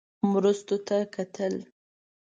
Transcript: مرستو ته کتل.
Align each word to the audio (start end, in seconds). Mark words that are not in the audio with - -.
مرستو 0.31 0.75
ته 0.87 0.97
کتل. 1.13 1.53